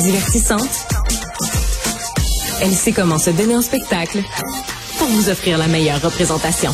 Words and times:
Divertissante. 0.00 0.86
Elle 2.62 2.72
sait 2.72 2.92
comment 2.92 3.18
se 3.18 3.30
donner 3.30 3.54
en 3.54 3.62
spectacle 3.62 4.22
pour 4.98 5.08
vous 5.08 5.28
offrir 5.28 5.58
la 5.58 5.68
meilleure 5.68 6.00
représentation. 6.00 6.72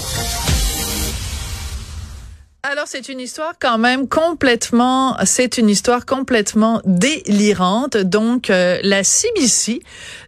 C'est 2.97 3.09
une 3.09 3.19
histoire 3.19 3.55
quand 3.61 3.77
même 3.77 4.07
complètement, 4.07 5.17
c'est 5.25 5.59
une 5.59 5.69
histoire 5.69 6.07
complètement 6.07 6.81
délirante. 6.85 7.97
Donc 7.97 8.51
euh, 8.51 8.79
la 8.85 9.03
CBC, 9.03 9.81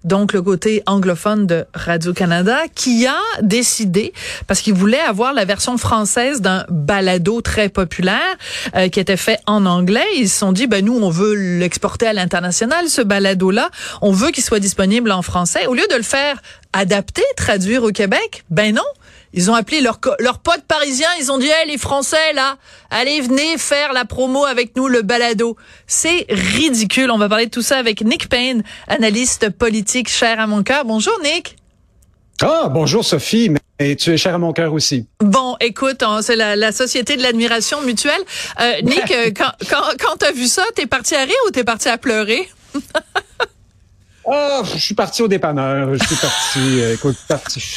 donc 0.02 0.32
le 0.32 0.42
côté 0.42 0.82
anglophone 0.86 1.46
de 1.46 1.64
Radio 1.74 2.12
Canada, 2.12 2.62
qui 2.74 3.06
a 3.06 3.20
décidé 3.40 4.12
parce 4.48 4.62
qu'il 4.62 4.74
voulait 4.74 4.98
avoir 4.98 5.32
la 5.32 5.44
version 5.44 5.78
française 5.78 6.40
d'un 6.40 6.64
balado 6.68 7.40
très 7.40 7.68
populaire 7.68 8.34
euh, 8.74 8.88
qui 8.88 8.98
était 8.98 9.16
fait 9.16 9.38
en 9.46 9.64
anglais. 9.64 10.04
Ils 10.16 10.28
se 10.28 10.36
sont 10.36 10.50
dit 10.50 10.66
ben 10.66 10.84
nous 10.84 10.98
on 10.98 11.08
veut 11.08 11.34
l'exporter 11.34 12.08
à 12.08 12.14
l'international 12.14 12.88
ce 12.88 13.00
balado 13.00 13.52
là, 13.52 13.70
on 14.02 14.10
veut 14.10 14.32
qu'il 14.32 14.42
soit 14.42 14.58
disponible 14.58 15.12
en 15.12 15.22
français 15.22 15.68
au 15.68 15.74
lieu 15.74 15.86
de 15.88 15.94
le 15.94 16.02
faire 16.02 16.42
adapter, 16.72 17.22
traduire 17.36 17.84
au 17.84 17.92
Québec. 17.92 18.44
Ben 18.50 18.74
non. 18.74 18.82
Ils 19.36 19.50
ont 19.50 19.54
appelé 19.54 19.82
leurs 19.82 20.00
leur 20.18 20.38
potes 20.38 20.64
parisiens, 20.66 21.10
ils 21.20 21.30
ont 21.30 21.36
dit 21.36 21.46
hey, 21.46 21.68
les 21.68 21.76
Français 21.76 22.32
là, 22.32 22.56
allez 22.90 23.20
venez 23.20 23.58
faire 23.58 23.92
la 23.92 24.06
promo 24.06 24.46
avec 24.46 24.74
nous 24.76 24.88
le 24.88 25.02
balado. 25.02 25.58
C'est 25.86 26.24
ridicule. 26.30 27.10
On 27.10 27.18
va 27.18 27.28
parler 27.28 27.44
de 27.44 27.50
tout 27.50 27.62
ça 27.62 27.76
avec 27.76 28.02
Nick 28.02 28.30
Payne, 28.30 28.64
analyste 28.88 29.50
politique 29.50 30.08
cher 30.08 30.40
à 30.40 30.46
mon 30.46 30.62
cœur. 30.62 30.86
Bonjour 30.86 31.12
Nick. 31.22 31.56
Ah 32.42 32.68
bonjour 32.70 33.04
Sophie, 33.04 33.50
mais 33.78 33.96
tu 33.96 34.10
es 34.10 34.16
cher 34.16 34.34
à 34.34 34.38
mon 34.38 34.54
cœur 34.54 34.72
aussi. 34.72 35.06
Bon, 35.20 35.56
écoute, 35.60 36.02
c'est 36.22 36.36
la, 36.36 36.56
la, 36.56 36.72
société 36.72 37.18
de 37.18 37.22
l'admiration 37.22 37.82
mutuelle. 37.82 38.22
Euh, 38.60 38.80
Nick, 38.82 39.10
euh, 39.10 39.30
quand 39.36 39.52
quand, 39.68 39.82
quand 40.00 40.16
t'as 40.18 40.32
vu 40.32 40.46
ça, 40.46 40.64
t'es 40.74 40.86
parti 40.86 41.14
à 41.14 41.24
rire 41.24 41.36
ou 41.46 41.50
t'es 41.50 41.64
parti 41.64 41.90
à 41.90 41.98
pleurer? 41.98 42.48
Ah, 44.28 44.62
je 44.64 44.78
suis 44.78 44.94
parti 44.94 45.22
au 45.22 45.28
dépanneur. 45.28 45.94
Je 45.94 46.04
suis 46.04 46.16
parti. 46.16 46.80
Euh, 46.80 46.94
écoute, 46.94 47.16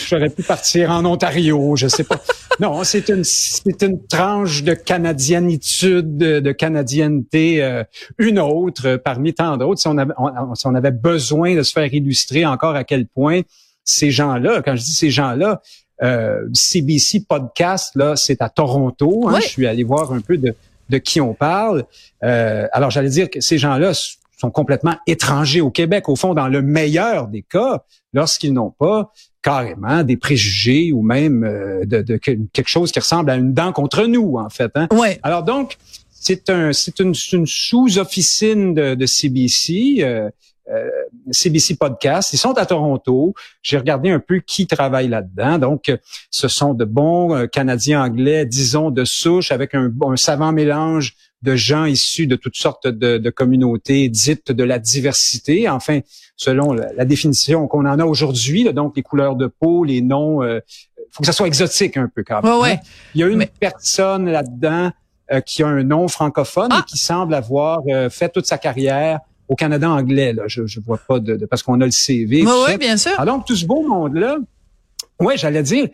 j'aurais 0.07 0.29
pu 0.29 0.41
partir 0.43 0.89
en 0.91 1.05
Ontario. 1.05 1.75
Je 1.75 1.87
sais 1.87 2.03
pas. 2.03 2.19
Non, 2.59 2.83
c'est 2.83 3.07
une 3.07 3.23
c'est 3.23 3.81
une 3.83 4.05
tranche 4.05 4.63
de 4.63 4.73
canadianitude, 4.73 6.17
de, 6.17 6.51
canadienneté, 6.51 7.63
euh, 7.63 7.83
une 8.17 8.37
autre 8.37 8.85
euh, 8.85 8.97
parmi 8.97 9.33
tant 9.33 9.55
d'autres. 9.55 9.79
Si 9.79 9.87
on 9.87 9.97
avait 9.97 10.13
si 10.55 10.67
on 10.67 10.75
avait 10.75 10.91
besoin 10.91 11.55
de 11.55 11.63
se 11.63 11.71
faire 11.71 11.93
illustrer 11.93 12.45
encore 12.45 12.75
à 12.75 12.83
quel 12.83 13.07
point 13.07 13.41
ces 13.85 14.11
gens-là, 14.11 14.61
quand 14.61 14.75
je 14.75 14.83
dis 14.83 14.93
ces 14.93 15.09
gens-là, 15.09 15.61
euh, 16.03 16.41
CBC 16.53 17.25
podcast 17.29 17.91
là, 17.95 18.15
c'est 18.17 18.41
à 18.41 18.49
Toronto. 18.49 19.29
Hein, 19.29 19.39
Je 19.39 19.47
suis 19.47 19.65
allé 19.65 19.83
voir 19.83 20.11
un 20.11 20.21
peu 20.21 20.37
de 20.37 20.53
de 20.89 20.97
qui 20.97 21.21
on 21.21 21.35
parle. 21.35 21.85
alors 22.21 22.89
j'allais 22.89 23.09
dire 23.09 23.29
que 23.29 23.39
ces 23.41 23.59
gens-là 23.59 23.93
sont 24.39 24.51
complètement 24.51 24.95
étrangers 25.07 25.61
au 25.61 25.71
Québec, 25.71 26.09
au 26.09 26.15
fond, 26.15 26.33
dans 26.33 26.47
le 26.47 26.61
meilleur 26.61 27.27
des 27.27 27.41
cas, 27.41 27.83
lorsqu'ils 28.13 28.53
n'ont 28.53 28.71
pas 28.71 29.11
carrément 29.41 30.03
des 30.03 30.17
préjugés 30.17 30.91
ou 30.91 31.01
même 31.01 31.43
euh, 31.43 31.85
de, 31.85 32.17
quelque 32.17 32.67
chose 32.67 32.91
qui 32.91 32.99
ressemble 32.99 33.29
à 33.29 33.35
une 33.35 33.53
dent 33.53 33.71
contre 33.71 34.05
nous, 34.05 34.37
en 34.37 34.49
fait. 34.49 34.71
Hein? 34.75 34.87
Ouais. 34.91 35.19
Alors 35.23 35.43
donc, 35.43 35.77
c'est 36.09 36.49
un, 36.49 36.73
c'est 36.73 36.99
une, 36.99 37.13
sous-officine 37.15 38.73
de, 38.73 38.95
de 38.95 39.05
CBC. 39.05 39.97
Euh, 40.01 40.29
euh, 40.71 40.87
CBC 41.31 41.77
Podcast. 41.77 42.31
Ils 42.33 42.37
sont 42.37 42.53
à 42.53 42.65
Toronto. 42.65 43.33
J'ai 43.63 43.77
regardé 43.77 44.11
un 44.11 44.19
peu 44.19 44.39
qui 44.39 44.67
travaille 44.67 45.07
là-dedans. 45.07 45.57
Donc, 45.57 45.91
ce 46.29 46.47
sont 46.47 46.75
de 46.75 46.85
bons 46.85 47.35
euh, 47.35 47.47
Canadiens 47.47 48.03
anglais, 48.03 48.45
disons 48.45 48.91
de 48.91 49.03
souche, 49.03 49.51
avec 49.51 49.73
un, 49.73 49.91
un 50.05 50.15
savant 50.15 50.51
mélange 50.51 51.15
de 51.41 51.55
gens 51.55 51.85
issus 51.85 52.27
de 52.27 52.35
toutes 52.35 52.55
sortes 52.55 52.87
de, 52.87 53.17
de 53.17 53.29
communautés 53.29 54.09
dites 54.09 54.51
de 54.51 54.63
la 54.63 54.79
diversité. 54.79 55.69
Enfin, 55.69 55.99
selon 56.35 56.73
la, 56.73 57.05
définition 57.05 57.67
qu'on 57.67 57.85
en 57.85 57.99
a 57.99 58.05
aujourd'hui, 58.05 58.71
donc 58.73 58.95
les 58.97 59.03
couleurs 59.03 59.35
de 59.35 59.47
peau, 59.47 59.83
les 59.83 60.01
noms, 60.01 60.43
il 60.43 60.47
euh, 60.47 60.59
faut 61.11 61.21
que 61.21 61.25
ça 61.25 61.33
soit 61.33 61.47
exotique 61.47 61.97
un 61.97 62.09
peu 62.13 62.23
quand 62.23 62.41
même. 62.41 62.51
Hein. 62.51 62.77
Il 63.15 63.21
y 63.21 63.23
a 63.23 63.27
une 63.27 63.45
personne 63.59 64.29
là-dedans 64.29 64.91
euh, 65.31 65.41
qui 65.41 65.63
a 65.63 65.67
un 65.67 65.83
nom 65.83 66.07
francophone 66.07 66.71
et 66.71 66.77
ah! 66.79 66.85
qui 66.87 66.97
semble 66.97 67.33
avoir 67.33 67.79
euh, 67.87 68.09
fait 68.09 68.29
toute 68.29 68.45
sa 68.45 68.57
carrière 68.57 69.19
au 69.47 69.55
Canada 69.55 69.89
anglais. 69.89 70.33
Là. 70.33 70.43
Je, 70.47 70.65
je 70.65 70.79
vois 70.79 70.97
pas 70.97 71.19
de, 71.19 71.45
parce 71.45 71.63
qu'on 71.63 71.79
a 71.81 71.85
le 71.85 71.91
CV. 71.91 72.43
Oui, 72.45 72.77
bien 72.77 72.97
sûr. 72.97 73.11
Alors, 73.17 73.37
donc 73.37 73.45
tout 73.45 73.55
ce 73.55 73.65
beau 73.65 73.87
monde-là, 73.87 74.37
ouais, 75.19 75.37
j'allais 75.37 75.63
dire, 75.63 75.87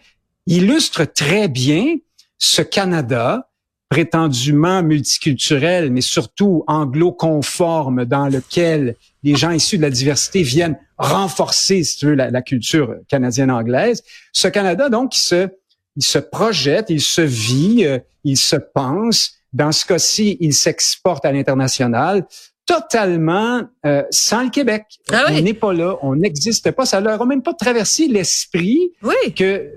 illustre 0.48 1.06
très 1.06 1.48
bien 1.48 1.96
ce 2.38 2.62
Canada 2.62 3.50
prétendument 3.90 4.84
multiculturel, 4.84 5.92
mais 5.92 6.02
surtout 6.02 6.64
anglo-conforme, 6.68 8.06
dans 8.06 8.28
lequel 8.28 8.96
les 9.24 9.36
gens 9.36 9.52
issus 9.52 9.78
de 9.78 9.84
la 9.84 9.90
diversité 9.90 10.42
viennent 10.42 10.78
renforcer, 10.98 11.84
si 11.84 11.98
tu 11.98 12.06
veux, 12.08 12.16
la, 12.16 12.42
culture 12.42 12.96
canadienne-anglaise. 13.08 14.04
Ce 14.32 14.48
Canada, 14.48 14.90
donc, 14.90 15.16
il 15.18 15.22
se, 15.22 15.50
il 15.96 16.04
se 16.04 16.20
projette, 16.20 16.90
il 16.90 17.02
se 17.02 17.22
vit, 17.22 17.86
euh, 17.86 18.00
il 18.24 18.38
se 18.38 18.56
pense. 18.56 19.34
Dans 19.54 19.72
ce 19.72 19.86
cas-ci, 19.86 20.38
il 20.40 20.54
s'exporte 20.54 21.26
à 21.26 21.32
l'international 21.32 22.26
totalement 22.66 23.62
euh, 23.86 24.04
sans 24.10 24.44
le 24.44 24.50
Québec. 24.50 24.86
Ah 25.12 25.28
on 25.30 25.42
n'est 25.42 25.54
pas 25.54 25.74
là, 25.74 25.98
on 26.02 26.16
n'existe 26.16 26.72
pas. 26.72 26.86
Ça 26.86 27.00
leur 27.00 27.22
a 27.22 27.26
même 27.26 27.44
pas 27.44 27.54
traversé 27.54 28.08
l'esprit 28.08 28.92
que 29.36 29.72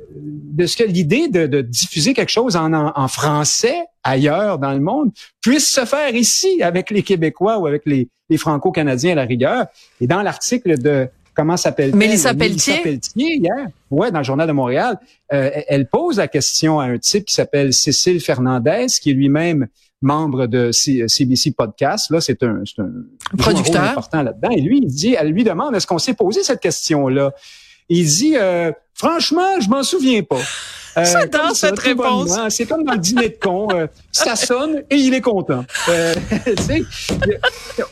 de 0.59 0.67
ce 0.67 0.77
que 0.77 0.85
l'idée 0.85 1.29
de, 1.29 1.47
de, 1.47 1.61
diffuser 1.61 2.13
quelque 2.13 2.31
chose 2.31 2.57
en, 2.57 2.73
en, 2.73 3.09
français 3.09 3.77
ailleurs 4.03 4.59
dans 4.59 4.73
le 4.73 4.81
monde 4.81 5.11
puisse 5.41 5.69
se 5.69 5.85
faire 5.85 6.15
ici 6.15 6.63
avec 6.63 6.91
les 6.91 7.03
Québécois 7.03 7.59
ou 7.59 7.67
avec 7.67 7.83
les, 7.87 8.09
les 8.29 8.37
Franco-Canadiens 8.37 9.13
à 9.13 9.15
la 9.15 9.25
rigueur. 9.25 9.67
Et 10.01 10.09
dans 10.09 10.21
l'article 10.21 10.77
de 10.79 11.09
comment 11.35 11.57
s'appelle 11.57 11.95
Mélissa 11.95 12.35
Pelletier. 12.35 12.81
Pelletier 12.83 13.37
hier, 13.37 13.69
ouais, 13.93 14.11
dans 14.11 14.19
le 14.19 14.25
journal 14.25 14.49
de 14.49 14.53
Montréal, 14.53 14.99
euh, 15.33 15.51
elle 15.69 15.87
pose 15.87 16.17
la 16.17 16.27
question 16.27 16.81
à 16.81 16.87
un 16.87 16.99
type 16.99 17.27
qui 17.27 17.35
s'appelle 17.35 17.73
Cécile 17.73 18.21
Fernandez, 18.21 18.87
qui 19.01 19.11
est 19.11 19.15
lui-même 19.15 19.69
membre 20.03 20.47
de 20.47 20.73
CBC 20.73 21.53
Podcast. 21.53 22.11
Là, 22.11 22.21
c'est 22.21 22.43
un, 22.43 22.63
un 22.79 23.37
producteur 23.37 23.83
important 23.85 24.23
là-dedans. 24.23 24.51
Et 24.51 24.61
lui, 24.61 24.81
il 24.83 24.89
dit, 24.89 25.15
elle 25.19 25.29
lui 25.29 25.45
demande, 25.45 25.77
est-ce 25.77 25.87
qu'on 25.87 25.99
s'est 25.99 26.15
posé 26.15 26.43
cette 26.43 26.61
question-là? 26.61 27.33
Il 27.88 28.06
dit, 28.06 28.37
euh, 28.37 28.72
franchement, 28.94 29.60
je 29.60 29.69
m'en 29.69 29.82
souviens 29.82 30.22
pas. 30.22 30.41
Euh, 30.99 31.04
J'adore 31.04 31.54
cette 31.54 31.78
réponse. 31.78 32.37
C'est 32.50 32.66
comme 32.66 32.84
dans 32.84 32.93
le 32.93 32.99
dîner 32.99 33.28
de 33.28 33.38
con. 33.41 33.69
Euh, 33.72 33.87
ça 34.12 34.37
sonne 34.37 34.82
et 34.91 34.97
il 34.97 35.15
est 35.15 35.21
content. 35.21 35.65
Euh, 35.88 36.15
il 36.47 36.84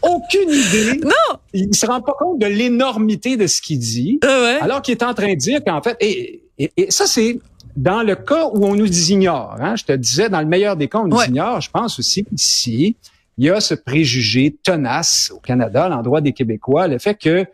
aucune 0.03 0.51
idée. 0.51 1.01
Non. 1.05 1.39
Il 1.53 1.75
se 1.75 1.87
rend 1.87 2.01
pas 2.01 2.15
compte 2.19 2.39
de 2.39 2.47
l'énormité 2.47 3.37
de 3.37 3.47
ce 3.47 3.61
qu'il 3.61 3.79
dit. 3.79 4.19
Ah 4.25 4.59
alors 4.61 4.83
qu'il 4.83 4.93
est 4.93 5.03
en 5.03 5.15
train 5.15 5.33
de 5.33 5.39
dire 5.39 5.61
qu'en 5.65 5.83
fait, 5.83 5.97
et, 6.01 6.43
et, 6.59 6.91
ça 6.91 7.07
c'est 7.07 7.39
dans 7.77 8.03
le 8.03 8.17
cas 8.17 8.49
où 8.53 8.65
on 8.67 8.75
nous 8.75 9.11
ignore. 9.11 9.57
Hein, 9.61 9.77
je 9.77 9.85
te 9.85 9.93
disais, 9.93 10.29
dans 10.29 10.41
le 10.41 10.47
meilleur 10.47 10.77
des 10.77 10.89
cas, 10.89 10.99
on 10.99 11.09
nous 11.09 11.23
ignore. 11.23 11.61
Je 11.61 11.71
pense 11.71 11.99
aussi 11.99 12.25
qu'ici, 12.25 12.97
il 13.37 13.45
y 13.45 13.51
a 13.51 13.61
ce 13.61 13.75
préjugé 13.75 14.57
tenace 14.63 15.31
au 15.35 15.41
Canada, 15.41 15.85
à 15.85 15.89
l'endroit 15.91 16.23
des 16.23 16.33
Québécois, 16.33 16.89
le 16.89 16.99
fait 16.99 17.15
que 17.15 17.45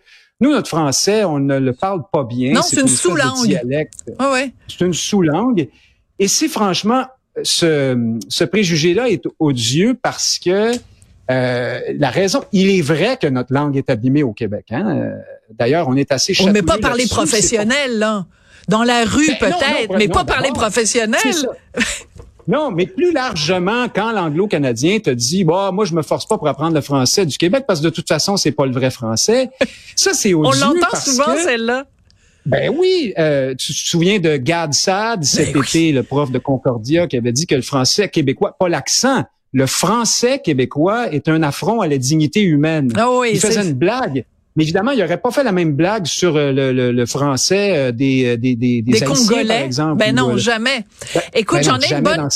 nous, 0.43 0.51
notre 0.51 0.69
français, 0.69 1.25
on 1.25 1.39
ne 1.39 1.59
le 1.59 1.73
parle 1.73 2.03
pas 2.13 2.25
bien. 2.25 2.53
Non, 2.53 2.63
c'est 2.63 2.81
une, 2.81 2.89
sous-langue. 2.89 3.61
C'est 4.69 4.81
une 4.85 4.93
sous-langue. 4.93 5.69
Et 6.19 6.29
si 6.29 6.49
franchement, 6.49 7.07
ce, 7.43 8.19
ce 8.29 8.45
préjugé-là 8.45 9.09
est 9.09 9.25
odieux 9.39 9.97
parce 10.01 10.39
que 10.39 10.73
euh, 11.31 11.81
la 11.97 12.11
raison, 12.11 12.43
il 12.53 12.71
est 12.71 12.83
vrai 12.83 13.17
que 13.17 13.29
notre 13.29 13.53
langue 13.53 13.77
est 13.77 13.89
abîmée 13.89 14.25
au 14.25 14.33
Québec. 14.33 14.67
Hein? 14.71 15.13
D'ailleurs, 15.51 15.89
on 15.89 15.97
est 15.97 16.11
assez 16.11 16.35
On 16.41 16.49
ne 16.49 16.53
met 16.53 16.63
pas 16.63 16.79
par 16.79 16.95
les 16.95 17.07
professionnels, 17.07 17.99
là. 17.99 18.27
Dans 18.69 18.85
la 18.85 19.05
rue, 19.05 19.27
ben, 19.41 19.51
peut-être, 19.51 19.97
mais 19.97 20.09
pas 20.09 20.25
par 20.25 20.41
les 20.41 20.51
professionnels. 20.51 21.19
Non, 22.49 22.71
mais 22.71 22.87
plus 22.87 23.13
largement, 23.13 23.87
quand 23.89 24.13
l'anglo-canadien 24.13 24.99
te 24.99 25.11
dit, 25.11 25.45
bah, 25.45 25.71
moi, 25.73 25.85
je 25.85 25.95
me 25.95 26.03
force 26.03 26.27
pas 26.27 26.39
pour 26.39 26.49
apprendre 26.49 26.75
le 26.75 26.81
français 26.81 27.25
du 27.27 27.39
Québec 27.39 27.65
parce 27.67 27.81
que 27.81 27.85
de 27.85 27.91
toute 27.91 28.09
façon, 28.09 28.37
c'est 28.37 28.53
pas 28.53 28.67
le 28.67 28.73
vrai 28.73 28.91
français. 28.91 29.51
Ça, 29.97 30.13
c'est 30.13 30.35
odieux. 30.35 30.63
On 30.63 30.67
l'entend 30.67 30.97
souvent, 30.97 31.37
celle-là. 31.37 31.87
Ben 32.45 32.75
oui, 32.77 33.15
euh, 33.19 33.55
tu 33.55 33.73
te 33.73 33.79
souviens 33.79 34.19
de 34.19 34.37
Gad 34.37 34.75
Sad 34.75 35.23
cet 35.23 35.53
ben 35.53 35.63
été, 35.63 35.93
le 35.93 36.03
prof 36.03 36.33
de 36.33 36.39
Concordia, 36.39 37.07
qui 37.07 37.17
avait 37.17 37.31
dit 37.31 37.47
que 37.47 37.55
le 37.55 37.63
français 37.63 38.09
québécois, 38.09 38.57
pas 38.59 38.69
l'accent, 38.69 39.23
le 39.53 39.67
français 39.67 40.41
québécois 40.41 41.13
est 41.13 41.29
un 41.29 41.43
affront 41.43 41.81
à 41.81 41.87
la 41.87 41.99
dignité 41.99 42.41
humaine. 42.43 42.93
Ah 42.97 43.11
oui, 43.13 43.31
Il 43.35 43.41
faisait 43.41 43.63
une 43.63 43.75
blague. 43.75 44.25
Mais 44.57 44.65
évidemment, 44.65 44.91
il 44.91 44.99
n'aurait 44.99 45.21
pas 45.21 45.31
fait 45.31 45.45
la 45.45 45.53
même 45.53 45.73
blague 45.73 46.07
sur 46.07 46.37
euh, 46.37 46.53
le, 46.53 46.93
le, 46.93 47.07
français 47.07 47.77
euh, 47.77 47.93
des, 47.93 48.27
euh, 48.27 48.37
des, 48.37 48.55
des, 48.55 48.83
des, 48.83 49.01
Congolais, 49.01 49.47
par 49.47 49.57
exemple. 49.57 49.97
Ben 49.97 50.15
non, 50.15 50.37
jamais. 50.37 50.85
Ben, 51.15 51.23
Écoute, 51.35 51.61
ben 51.61 51.65
j'en 51.65 51.79
ai 51.79 51.93
une 51.93 52.03
bonne. 52.03 52.29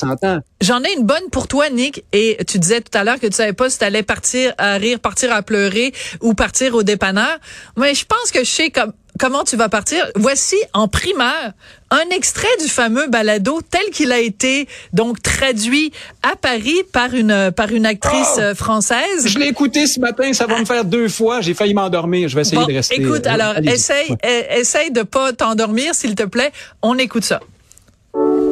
J'en 0.62 0.82
ai 0.82 0.94
une 0.96 1.04
bonne 1.04 1.28
pour 1.30 1.46
toi, 1.46 1.68
Nick. 1.68 2.04
Et 2.12 2.38
tu 2.46 2.58
disais 2.58 2.80
tout 2.80 2.96
à 2.96 3.04
l'heure 3.04 3.20
que 3.20 3.26
tu 3.26 3.34
savais 3.34 3.52
pas 3.52 3.68
si 3.68 3.78
tu 3.78 3.84
allais 3.84 4.02
partir 4.02 4.54
à 4.56 4.76
rire, 4.76 4.98
partir 4.98 5.32
à 5.32 5.42
pleurer 5.42 5.92
ou 6.22 6.32
partir 6.32 6.74
au 6.74 6.82
dépanneur. 6.82 7.38
Mais 7.76 7.94
je 7.94 8.06
pense 8.06 8.30
que 8.30 8.40
je 8.40 8.50
sais 8.50 8.70
comme 8.70 8.92
comment 9.18 9.44
tu 9.44 9.56
vas 9.56 9.68
partir? 9.68 10.06
Voici 10.14 10.56
en 10.74 10.88
primeur 10.88 11.52
un 11.90 12.14
extrait 12.14 12.48
du 12.60 12.68
fameux 12.68 13.06
balado 13.08 13.60
tel 13.70 13.90
qu'il 13.92 14.10
a 14.12 14.18
été 14.18 14.66
donc 14.92 15.22
traduit 15.22 15.92
à 16.22 16.34
Paris 16.36 16.82
par 16.92 17.14
une 17.14 17.52
par 17.54 17.70
une 17.70 17.86
actrice 17.86 18.34
Oh! 18.36 18.40
euh, 18.40 18.54
française. 18.54 19.26
Je 19.26 19.38
l'ai 19.38 19.46
écouté 19.48 19.86
ce 19.86 20.00
matin, 20.00 20.32
ça 20.32 20.46
va 20.46 20.58
me 20.58 20.64
faire 20.64 20.84
deux 20.84 21.08
fois. 21.08 21.40
J'ai 21.40 21.54
failli 21.54 21.74
m'endormir. 21.74 22.28
Je 22.28 22.34
vais 22.34 22.42
essayer 22.42 22.56
Bon, 22.58 22.66
de 22.66 22.72
rester. 22.74 23.00
écoute, 23.00 23.26
euh, 23.26 23.30
alors 23.30 23.54
essaye 23.58 24.10
Ouais. 24.10 24.16
euh, 24.26 24.58
essaye 24.60 24.90
de 24.90 25.02
pas 25.02 25.32
t'endormir 25.32 25.94
s'il 25.94 26.14
te 26.14 26.24
plaît. 26.24 26.50
On 26.82 26.98
écoute 26.98 27.24
ça. 27.24 27.40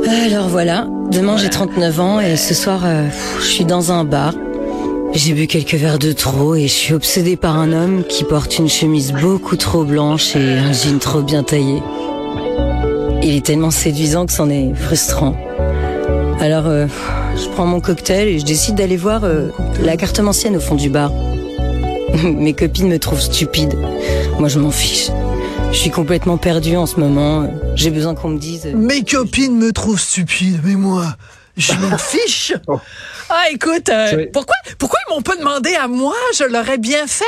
Alors 0.07 0.49
voilà, 0.49 0.87
demain 1.11 1.37
j'ai 1.39 1.49
39 1.51 2.01
ans 2.01 2.21
et 2.21 2.37
ce 2.37 2.53
soir 2.55 2.83
euh, 2.85 3.07
je 3.39 3.45
suis 3.45 3.65
dans 3.65 3.91
un 3.91 4.05
bar. 4.05 4.35
J'ai 5.15 5.33
bu 5.33 5.47
quelques 5.47 5.75
verres 5.75 5.99
de 5.99 6.13
trop 6.13 6.55
et 6.55 6.63
je 6.63 6.73
suis 6.73 6.93
obsédée 6.95 7.37
par 7.37 7.57
un 7.59 7.73
homme 7.73 8.03
qui 8.05 8.25
porte 8.25 8.59
une 8.59 8.69
chemise 8.69 9.13
beaucoup 9.13 9.57
trop 9.57 9.85
blanche 9.85 10.35
et 10.35 10.59
un 10.59 10.73
jean 10.73 10.99
trop 10.99 11.23
bien 11.23 11.43
taillé. 11.45 11.83
Il 13.23 13.35
est 13.37 13.45
tellement 13.47 13.71
séduisant 13.71 14.27
que 14.27 14.33
c'en 14.33 14.51
est 14.51 14.75
frustrant. 14.75 15.37
Alors 16.41 16.67
euh, 16.67 16.87
je 17.37 17.49
prends 17.51 17.65
mon 17.67 17.81
cocktail 17.81 18.29
et 18.29 18.39
je 18.41 18.45
décide 18.45 18.75
d'aller 18.75 18.97
voir 18.97 19.23
euh, 19.25 19.49
la 19.81 19.97
cartomancienne 19.97 20.57
au 20.57 20.61
fond 20.61 20.75
du 20.75 20.91
bar. 20.91 21.13
Mes 22.25 22.53
copines 22.53 22.89
me 22.89 22.99
trouvent 22.99 23.21
stupide. 23.21 23.75
Moi 24.39 24.49
je 24.49 24.59
m'en 24.59 24.73
fiche. 24.73 25.11
Je 25.71 25.79
suis 25.79 25.91
complètement 25.91 26.37
perdue 26.39 26.77
en 26.77 26.87
ce 26.87 26.99
moment. 26.99 27.49
J'ai 27.77 27.91
besoin 27.91 28.15
qu'on 28.15 28.29
me 28.31 28.39
dise... 28.39 28.67
euh, 28.67 28.77
Mes 28.77 29.05
copines 29.05 29.57
me 29.57 29.73
trouvent 29.73 30.01
stupide, 30.01 30.61
mais 30.65 30.75
moi, 30.75 31.07
je 31.57 31.73
m'en 31.75 31.97
fiche. 32.13 32.53
Oh. 32.67 32.81
Ah, 33.31 33.45
écoute, 33.51 33.89
euh, 33.89 34.27
pourquoi, 34.33 34.55
pourquoi 34.79 34.99
ils 35.09 35.15
m'ont 35.15 35.23
pas 35.23 35.35
demandé 35.37 35.75
à 35.75 35.89
moi? 35.89 36.15
Je 36.37 36.45
l'aurais 36.45 36.77
bien 36.77 37.07
fait. 37.07 37.25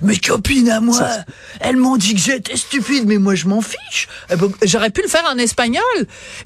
Mes 0.00 0.16
copines 0.16 0.70
à 0.70 0.80
moi, 0.80 0.96
Ça- 0.98 1.24
elles 1.60 1.76
m'ont 1.76 1.96
dit 1.96 2.14
que 2.14 2.20
j'étais 2.20 2.56
stupide, 2.56 3.06
mais 3.06 3.18
moi, 3.18 3.34
je 3.34 3.46
m'en 3.48 3.60
fiche. 3.60 4.08
Ben, 4.28 4.38
J'aurais 4.62 4.90
pu 4.90 5.02
le 5.02 5.08
faire 5.08 5.24
en 5.28 5.36
espagnol. 5.38 5.82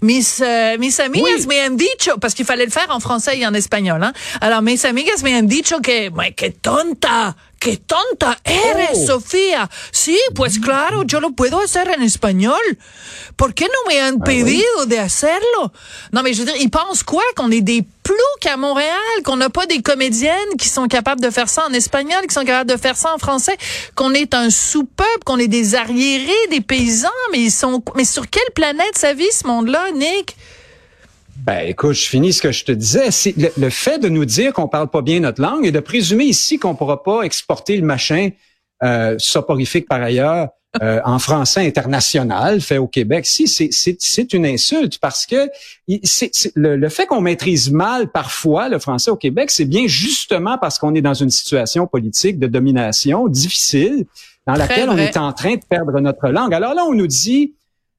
Mis, 0.01 0.27
euh, 0.41 0.79
mis 0.79 0.99
amigas 1.01 1.25
Oui. 1.41 1.47
me 1.47 1.67
han 1.67 1.77
dicho, 1.77 2.17
parce 2.21 2.33
qu'il 2.33 2.47
fallait 2.47 2.65
le 2.65 2.71
faire 2.71 2.87
en 2.89 3.01
français 3.01 3.39
et 3.39 3.47
en 3.47 3.53
espagnol, 3.55 4.03
hein. 4.03 4.13
Alors, 4.41 4.63
mis 4.63 4.85
amigas 4.87 5.23
me 5.23 5.31
han 5.39 5.43
dicho 5.47 5.79
que, 5.81 6.09
mais 6.17 6.33
que 6.33 6.47
tonta. 6.47 7.35
¡Qué 7.67 7.79
tonta 7.79 8.39
eres, 8.45 8.91
Oh. 8.95 9.07
Sofía! 9.07 9.69
Sí, 9.91 10.17
pues 10.37 10.61
claro, 10.61 11.03
yo 11.03 11.19
lo 11.19 11.33
puedo 11.33 11.61
hacer 11.61 11.89
en 11.89 12.01
espagnol. 12.03 12.63
¿Por 13.37 13.55
qué 13.55 13.65
no 13.65 13.91
me 13.93 14.01
han 14.01 14.21
pedido 14.21 14.87
de 14.87 15.01
hacerlo? 15.01 15.73
Non, 16.13 16.23
mais 16.23 16.33
je 16.35 16.43
veux 16.43 16.47
dire, 16.47 16.61
ils 16.61 16.71
pensent 16.71 17.03
quoi? 17.03 17.25
Qu'on 17.35 17.51
est 17.51 17.63
des 17.63 17.85
ploucs 18.05 18.47
à 18.49 18.57
Montréal? 18.57 18.97
Qu'on 19.25 19.35
n'a 19.37 19.51
pas 19.51 19.67
des 19.67 19.83
comédiennes 19.83 20.57
qui 20.57 20.69
sont 20.69 20.87
capables 20.87 21.21
de 21.21 21.31
faire 21.31 21.49
ça 21.49 21.67
en 21.67 21.73
espagnol, 21.73 22.21
qui 22.29 22.35
sont 22.35 22.45
capables 22.45 22.71
de 22.71 22.77
faire 22.77 22.97
ça 22.97 23.13
en 23.13 23.19
français? 23.19 23.57
Qu'on 23.97 24.15
est 24.15 24.33
un 24.35 24.49
sous-peuple, 24.49 25.25
qu'on 25.25 25.39
est 25.39 25.49
des 25.49 25.75
arriérés, 25.75 26.47
des 26.53 26.61
paysans? 26.61 27.09
Mais 27.33 27.41
ils 27.41 27.51
sont, 27.51 27.83
mais 27.97 28.05
sur 28.05 28.31
quelle 28.31 28.53
planète 28.55 28.97
ça 28.97 29.13
vit, 29.13 29.33
ce 29.33 29.45
monde-là, 29.45 29.91
Nick? 29.93 30.37
Ben, 31.47 31.69
écoute, 31.69 31.93
je 31.95 32.09
finis 32.09 32.33
ce 32.33 32.43
que 32.43 32.51
je 32.51 32.65
te 32.65 32.73
disais. 32.73 33.13
C'est 33.13 33.37
le, 33.37 33.49
le 33.57 33.71
fait 33.71 34.01
de 34.01 34.09
nous 34.09 34.25
dire 34.25 34.53
qu'on 34.53 34.67
parle 34.67 34.89
pas 34.91 35.01
bien 35.01 35.21
notre 35.21 35.41
langue 35.41 35.65
et 35.65 35.71
de 35.71 35.79
présumer 35.79 36.25
ici 36.25 36.59
qu'on 36.59 36.75
pourra 36.75 37.05
pas 37.05 37.23
exporter 37.23 37.77
le 37.77 37.87
machin 37.87 38.31
euh, 38.83 39.15
soporifique 39.19 39.87
par 39.89 40.03
ailleurs 40.03 40.49
euh, 40.83 41.01
en 41.05 41.19
français 41.21 41.65
international 41.65 42.61
fait 42.61 42.79
au 42.79 42.89
Québec. 42.89 43.25
Si 43.27 43.47
c'est 43.47 43.69
c'est 43.71 43.97
c'est 44.01 44.33
une 44.35 44.45
insulte 44.45 44.99
parce 44.99 45.25
que 45.25 45.49
il- 45.87 46.01
c'est 46.03 46.31
c'est- 46.33 46.53
le, 46.57 46.77
le 46.77 46.89
fait 46.89 47.07
qu'on 47.07 47.21
maîtrise 47.21 47.71
mal 47.71 48.11
parfois 48.11 48.69
le 48.69 48.79
français 48.81 49.13
au 49.13 49.17
Québec, 49.17 49.51
c'est 49.53 49.65
bien 49.65 49.87
justement 49.87 50.59
parce 50.59 50.79
qu'on 50.81 50.95
est 50.97 51.01
dans 51.01 51.15
une 51.15 51.31
situation 51.31 51.87
politique 51.87 52.39
de 52.41 52.49
domination 52.49 53.29
difficile 53.29 54.05
dans 54.49 54.55
laquelle 54.55 54.91
on 54.91 54.99
est 54.99 55.17
en 55.17 55.33
train 55.33 55.55
de 55.55 55.65
perdre 55.69 55.99
notre 56.01 56.29
langue. 56.29 56.53
Alors 56.53 56.75
là, 56.75 56.85
on 56.85 56.93
nous 56.95 57.07
dit 57.07 57.55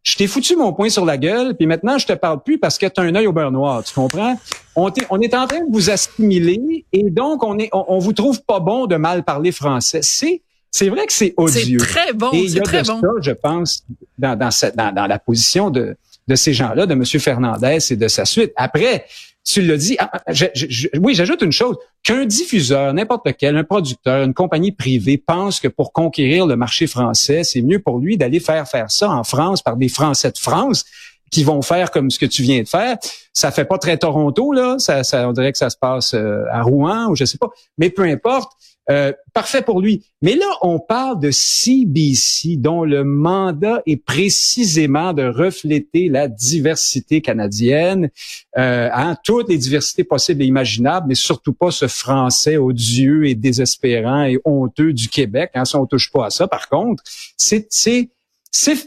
je 0.09 0.15
t'ai 0.15 0.27
foutu 0.27 0.55
mon 0.55 0.71
poing 0.71 0.89
sur 0.89 1.03
la 1.05 1.17
gueule, 1.17 1.53
puis 1.55 1.65
maintenant 1.67 1.97
je 1.97 2.05
te 2.05 2.13
parle 2.13 2.41
plus 2.41 2.57
parce 2.57 2.77
que 2.77 2.85
tu 2.85 3.01
as 3.01 3.03
un 3.03 3.13
œil 3.15 3.27
au 3.27 3.33
beurre 3.33 3.51
noir, 3.51 3.83
tu 3.83 3.93
comprends? 3.93 4.39
On, 4.75 4.89
t'est- 4.89 5.05
on 5.09 5.19
est 5.19 5.33
en 5.35 5.45
train 5.47 5.59
de 5.59 5.69
vous 5.69 5.89
assimiler 5.89 6.85
et 6.93 7.09
donc 7.09 7.43
on 7.43 7.57
est 7.59 7.69
on, 7.73 7.83
on 7.89 7.99
vous 7.99 8.13
trouve 8.13 8.41
pas 8.43 8.59
bon 8.61 8.85
de 8.87 8.95
mal 8.95 9.23
parler 9.23 9.51
français. 9.51 9.99
C'est 10.01 10.41
c'est 10.71 10.87
vrai 10.89 11.05
que 11.07 11.13
c'est 11.13 11.33
C'est 11.47 11.61
odieux. 11.63 11.77
très 11.79 12.13
bon, 12.13 12.31
c'est 12.47 12.61
très 12.61 12.83
de 12.83 12.87
bon. 12.87 13.01
ça, 13.01 13.07
je 13.21 13.31
pense, 13.31 13.83
dans, 14.17 14.37
dans, 14.37 14.51
cette- 14.51 14.75
dans, 14.77 14.93
dans 14.93 15.07
la 15.07 15.17
position 15.19 15.69
de, 15.71 15.95
de 16.27 16.35
ces 16.35 16.53
gens-là, 16.53 16.85
de 16.85 16.93
M. 16.93 17.03
Fernandez 17.05 17.79
et 17.91 17.95
de 17.95 18.07
sa 18.07 18.25
suite. 18.25 18.51
Après, 18.55 19.05
tu 19.49 19.61
l'as 19.61 19.77
dit, 19.77 19.95
ah, 19.99 20.11
je- 20.27 20.87
oui, 20.99 21.15
j'ajoute 21.15 21.41
une 21.41 21.51
chose, 21.53 21.77
qu'un 22.03 22.25
diffuseur, 22.25 22.93
n'importe 22.93 23.25
lequel, 23.25 23.55
un 23.55 23.63
producteur, 23.63 24.23
une 24.23 24.33
compagnie 24.33 24.71
privée 24.73 25.17
pense 25.17 25.59
que 25.59 25.67
pour 25.69 25.93
conquérir 25.93 26.45
le 26.45 26.55
marché 26.57 26.85
français, 26.85 27.43
c'est 27.43 27.61
mieux 27.61 27.79
pour 27.79 27.99
lui 27.99 28.17
d'aller 28.17 28.39
faire 28.41 28.67
faire 28.67 28.91
ça 28.91 29.09
en 29.09 29.23
France 29.23 29.61
par 29.61 29.77
des 29.77 29.87
Français 29.89 30.31
de 30.31 30.37
France 30.37 30.83
qui 31.31 31.43
vont 31.43 31.61
faire 31.61 31.91
comme 31.91 32.09
ce 32.11 32.19
que 32.19 32.25
tu 32.25 32.41
viens 32.41 32.61
de 32.61 32.67
faire. 32.67 32.97
Ça 33.33 33.51
fait 33.51 33.65
pas 33.65 33.77
très 33.77 33.97
Toronto, 33.97 34.51
là. 34.53 34.75
Ça, 34.79 35.03
ça, 35.03 35.27
on 35.27 35.33
dirait 35.33 35.51
que 35.51 35.57
ça 35.57 35.69
se 35.69 35.77
passe 35.77 36.13
euh, 36.13 36.43
à 36.51 36.61
Rouen 36.63 37.07
ou 37.09 37.15
je 37.15 37.25
sais 37.25 37.37
pas. 37.37 37.49
Mais 37.77 37.89
peu 37.89 38.03
importe. 38.03 38.51
Euh, 38.89 39.11
parfait 39.33 39.61
pour 39.61 39.81
lui. 39.81 40.05
Mais 40.21 40.35
là, 40.35 40.45
on 40.61 40.79
parle 40.79 41.19
de 41.19 41.29
CBC, 41.29 42.55
dont 42.55 42.85
le 42.85 43.03
mandat 43.03 43.81
est 43.85 43.97
précisément 43.97 45.11
de 45.11 45.23
refléter 45.23 46.07
la 46.07 46.29
diversité 46.29 47.19
canadienne, 47.19 48.09
euh, 48.57 48.89
hein, 48.93 49.17
toutes 49.25 49.49
les 49.49 49.57
diversités 49.57 50.05
possibles 50.05 50.41
et 50.41 50.45
imaginables, 50.45 51.07
mais 51.09 51.15
surtout 51.15 51.51
pas 51.51 51.69
ce 51.69 51.87
français 51.87 52.55
odieux 52.55 53.27
et 53.27 53.35
désespérant 53.35 54.23
et 54.23 54.39
honteux 54.45 54.93
du 54.93 55.09
Québec. 55.09 55.51
Hein, 55.55 55.65
ça, 55.65 55.79
on 55.81 55.85
touche 55.85 56.09
pas 56.09 56.27
à 56.27 56.29
ça. 56.29 56.47
Par 56.47 56.69
contre, 56.69 57.03
c'est, 57.35 57.67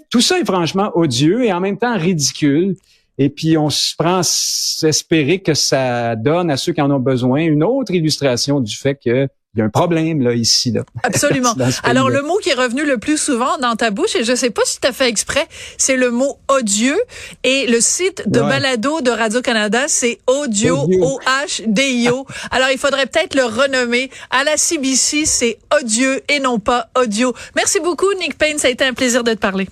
tout 0.08 0.22
ça 0.22 0.38
est 0.38 0.46
franchement 0.46 0.90
odieux 0.94 1.44
et 1.44 1.52
en 1.52 1.60
même 1.60 1.76
temps 1.76 1.96
ridicule. 1.98 2.74
Et 3.18 3.28
puis, 3.28 3.58
on 3.58 3.68
se 3.68 3.94
prend 3.98 4.20
à 4.20 4.22
s'espérer 4.22 5.40
que 5.40 5.52
ça 5.52 6.16
donne 6.16 6.50
à 6.50 6.56
ceux 6.56 6.72
qui 6.72 6.80
en 6.80 6.90
ont 6.90 7.00
besoin 7.00 7.40
une 7.40 7.62
autre 7.62 7.92
illustration 7.92 8.60
du 8.60 8.74
fait 8.74 8.94
que 8.94 9.28
il 9.54 9.58
y 9.58 9.62
a 9.62 9.64
un 9.64 9.68
problème 9.68 10.20
là 10.22 10.32
ici 10.32 10.70
là. 10.70 10.82
Absolument. 11.02 11.54
Alors 11.82 12.08
le 12.08 12.22
mot 12.22 12.36
qui 12.38 12.50
est 12.50 12.54
revenu 12.54 12.84
le 12.86 12.98
plus 12.98 13.18
souvent 13.18 13.58
dans 13.58 13.74
ta 13.74 13.90
bouche 13.90 14.14
et 14.14 14.22
je 14.22 14.34
sais 14.34 14.50
pas 14.50 14.62
si 14.64 14.78
tu 14.80 14.86
as 14.86 14.92
fait 14.92 15.08
exprès, 15.08 15.48
c'est 15.76 15.96
le 15.96 16.10
mot 16.12 16.38
odieux 16.48 16.98
et 17.42 17.66
le 17.66 17.80
site 17.80 18.22
de 18.28 18.38
Ouais. 18.40 18.48
balado 18.48 19.00
de 19.00 19.10
Radio 19.10 19.42
Canada, 19.42 19.84
c'est 19.88 20.18
audio. 20.28 20.76
O 21.02 21.18
H 21.26 21.62
D 21.66 21.82
I 21.90 22.10
O. 22.10 22.26
Alors 22.52 22.68
il 22.70 22.78
faudrait 22.78 23.06
peut-être 23.06 23.34
le 23.34 23.44
renommer 23.44 24.08
à 24.30 24.44
la 24.44 24.56
CBC, 24.56 25.26
c'est 25.26 25.58
odieux 25.80 26.20
et 26.28 26.38
non 26.38 26.60
pas 26.60 26.88
audio. 26.96 27.34
Merci 27.56 27.80
beaucoup 27.80 28.12
Nick 28.20 28.38
Payne, 28.38 28.58
ça 28.58 28.68
a 28.68 28.70
été 28.70 28.84
un 28.84 28.94
plaisir 28.94 29.24
de 29.24 29.32
te 29.34 29.38
parler. 29.38 29.68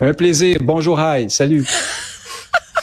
Un 0.00 0.12
plaisir. 0.12 0.58
Bonjour, 0.60 1.00
hi. 1.00 1.30
Salut. 1.30 1.64